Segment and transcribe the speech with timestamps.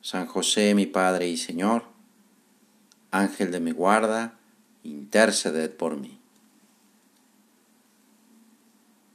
[0.00, 1.84] San José, mi Padre y Señor,
[3.10, 4.38] Ángel de mi guarda,
[4.82, 6.18] interceded por mí.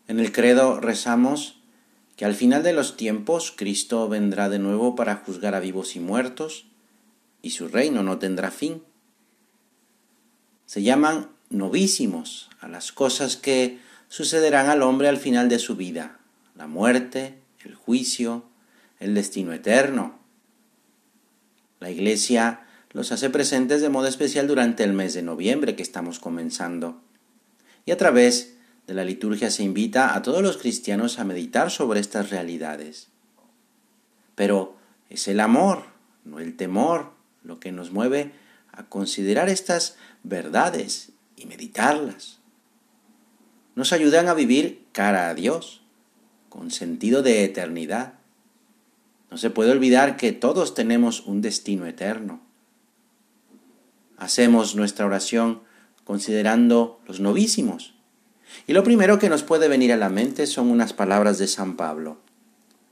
[0.08, 1.60] En el credo rezamos
[2.16, 6.00] que al final de los tiempos Cristo vendrá de nuevo para juzgar a vivos y
[6.00, 6.66] muertos,
[7.42, 8.84] y su reino no tendrá fin.
[10.66, 16.20] Se llaman novísimos a las cosas que sucederán al hombre al final de su vida,
[16.56, 18.44] la muerte, el juicio,
[19.00, 20.23] el destino eterno,
[21.84, 22.62] la Iglesia
[22.94, 27.02] los hace presentes de modo especial durante el mes de noviembre que estamos comenzando.
[27.86, 28.56] Y a través
[28.88, 33.10] de la liturgia se invita a todos los cristianos a meditar sobre estas realidades.
[34.36, 34.78] Pero
[35.10, 35.84] es el amor,
[36.24, 37.12] no el temor,
[37.44, 38.32] lo que nos mueve
[38.72, 42.40] a considerar estas verdades y meditarlas.
[43.76, 45.82] Nos ayudan a vivir cara a Dios,
[46.48, 48.14] con sentido de eternidad
[49.34, 52.40] no se puede olvidar que todos tenemos un destino eterno.
[54.16, 55.64] Hacemos nuestra oración
[56.04, 57.96] considerando los novísimos.
[58.68, 61.78] Y lo primero que nos puede venir a la mente son unas palabras de San
[61.78, 62.20] Pablo.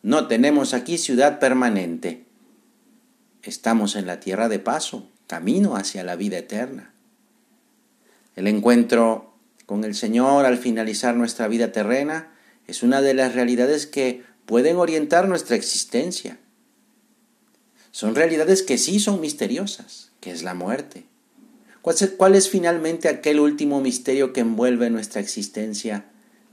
[0.01, 2.25] No tenemos aquí ciudad permanente.
[3.43, 6.91] Estamos en la tierra de paso, camino hacia la vida eterna.
[8.35, 9.35] El encuentro
[9.67, 12.31] con el Señor al finalizar nuestra vida terrena
[12.65, 16.39] es una de las realidades que pueden orientar nuestra existencia.
[17.91, 21.05] Son realidades que sí son misteriosas, que es la muerte.
[21.81, 26.05] ¿Cuál es finalmente aquel último misterio que envuelve nuestra existencia,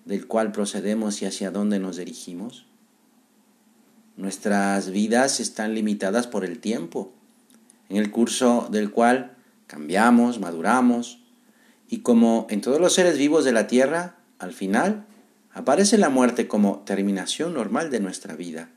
[0.04, 2.66] del cual procedemos y hacia dónde nos dirigimos?
[4.16, 7.12] Nuestras vidas están limitadas por el tiempo,
[7.88, 11.22] en el curso del cual cambiamos, maduramos,
[11.88, 15.06] y como en todos los seres vivos de la tierra, al final
[15.58, 18.70] aparece la muerte como terminación normal de nuestra vida.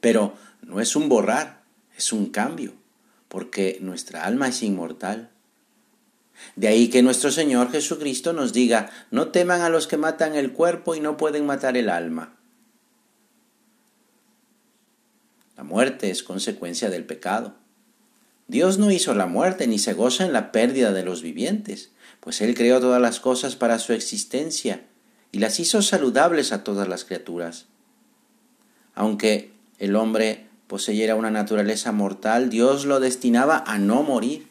[0.00, 1.62] Pero no es un borrar,
[1.94, 2.72] es un cambio,
[3.28, 5.30] porque nuestra alma es inmortal.
[6.56, 10.52] De ahí que nuestro Señor Jesucristo nos diga, no teman a los que matan el
[10.52, 12.34] cuerpo y no pueden matar el alma.
[15.58, 17.56] La muerte es consecuencia del pecado.
[18.48, 22.40] Dios no hizo la muerte ni se goza en la pérdida de los vivientes, pues
[22.40, 24.86] Él creó todas las cosas para su existencia
[25.34, 27.66] y las hizo saludables a todas las criaturas.
[28.94, 29.50] Aunque
[29.80, 34.46] el hombre poseyera una naturaleza mortal, Dios lo destinaba a no morir.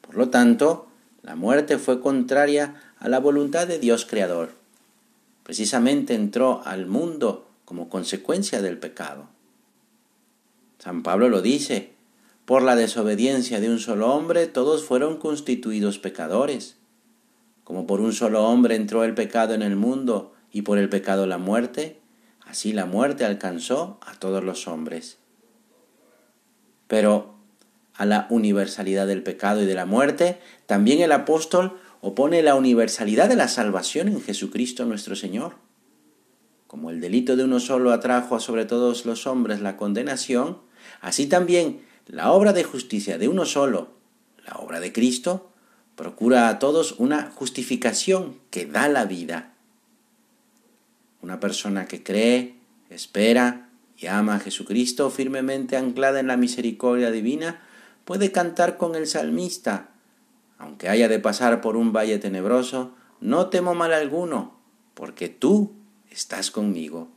[0.00, 0.88] Por lo tanto,
[1.20, 4.54] la muerte fue contraria a la voluntad de Dios Creador.
[5.42, 9.28] Precisamente entró al mundo como consecuencia del pecado.
[10.78, 11.92] San Pablo lo dice,
[12.46, 16.79] por la desobediencia de un solo hombre todos fueron constituidos pecadores.
[17.70, 21.28] Como por un solo hombre entró el pecado en el mundo y por el pecado
[21.28, 22.00] la muerte,
[22.44, 25.18] así la muerte alcanzó a todos los hombres.
[26.88, 27.36] Pero
[27.94, 33.28] a la universalidad del pecado y de la muerte, también el apóstol opone la universalidad
[33.28, 35.54] de la salvación en Jesucristo nuestro Señor.
[36.66, 40.58] Como el delito de uno solo atrajo sobre todos los hombres la condenación,
[41.00, 43.92] así también la obra de justicia de uno solo,
[44.44, 45.49] la obra de Cristo,
[46.00, 49.52] procura a todos una justificación que da la vida.
[51.20, 52.54] Una persona que cree,
[52.88, 53.68] espera
[53.98, 57.60] y ama a Jesucristo firmemente anclada en la misericordia divina
[58.06, 59.90] puede cantar con el salmista,
[60.56, 64.58] aunque haya de pasar por un valle tenebroso, no temo mal alguno,
[64.94, 65.74] porque tú
[66.10, 67.10] estás conmigo.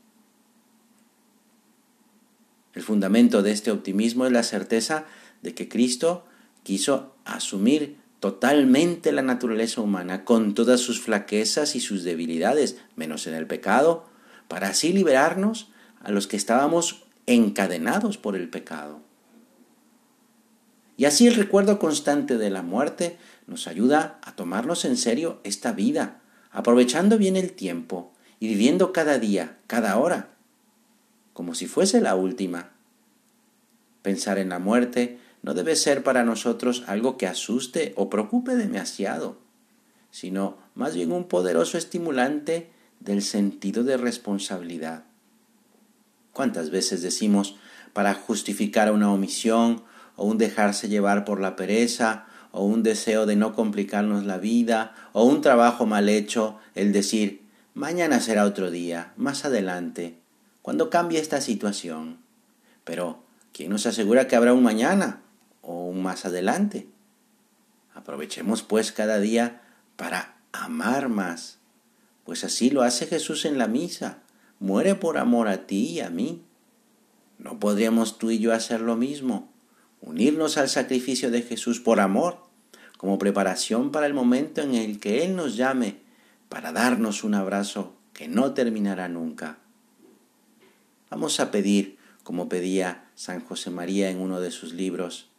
[2.74, 5.06] El fundamento de este optimismo es la certeza
[5.42, 6.26] de que Cristo
[6.64, 13.34] quiso asumir totalmente la naturaleza humana, con todas sus flaquezas y sus debilidades, menos en
[13.34, 14.06] el pecado,
[14.48, 19.02] para así liberarnos a los que estábamos encadenados por el pecado.
[20.96, 25.74] Y así el recuerdo constante de la muerte nos ayuda a tomarnos en serio esta
[25.74, 30.30] vida, aprovechando bien el tiempo y viviendo cada día, cada hora,
[31.34, 32.72] como si fuese la última.
[34.02, 39.38] Pensar en la muerte no debe ser para nosotros algo que asuste o preocupe demasiado,
[40.10, 45.04] sino más bien un poderoso estimulante del sentido de responsabilidad.
[46.32, 47.58] ¿Cuántas veces decimos
[47.92, 49.84] para justificar una omisión
[50.16, 54.94] o un dejarse llevar por la pereza, o un deseo de no complicarnos la vida,
[55.12, 57.42] o un trabajo mal hecho, el decir,
[57.74, 60.20] mañana será otro día, más adelante,
[60.62, 62.20] cuando cambie esta situación.
[62.84, 63.24] Pero,
[63.54, 65.24] ¿quién nos asegura que habrá un mañana
[65.64, 66.88] o más adelante?
[67.96, 69.64] Aprovechemos pues cada día
[69.96, 71.58] para amar más,
[72.24, 74.20] pues así lo hace Jesús en la misa,
[74.60, 76.44] muere por amor a ti y a mí.
[77.40, 79.52] ¿No podríamos tú y yo hacer lo mismo?
[80.02, 82.44] Unirnos al sacrificio de Jesús por amor,
[82.98, 85.98] como preparación para el momento en el que Él nos llame
[86.50, 89.58] para darnos un abrazo que no terminará nunca.
[91.10, 95.30] Vamos a pedir, como pedía San José María en uno de sus libros,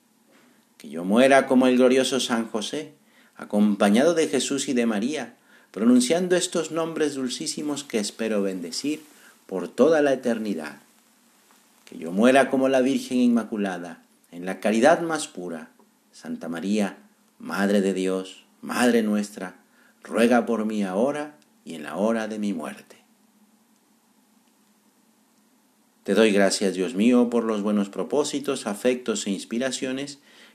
[0.79, 2.95] que yo muera como el glorioso San José,
[3.37, 5.37] acompañado de Jesús y de María,
[5.71, 9.03] pronunciando estos nombres dulcísimos que espero bendecir
[9.47, 10.79] por toda la eternidad.
[11.85, 15.71] Que yo muera como la Virgen Inmaculada, en la caridad más pura.
[16.13, 16.97] Santa María,
[17.39, 19.57] Madre de Dios, Madre nuestra,
[20.03, 21.35] ruega por mí ahora
[21.65, 22.97] y en la hora de mi muerte.
[26.05, 30.19] Te doy gracias, Dios mío, por los buenos propósitos, afectos e inspiraciones